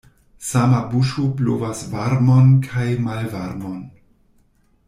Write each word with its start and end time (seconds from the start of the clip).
Sama 0.45 0.79
buŝo 0.93 1.25
blovas 1.41 1.83
varmon 1.93 2.51
kaj 2.71 2.89
malvarmon. 3.09 3.81